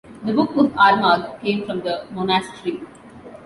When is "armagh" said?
0.75-1.39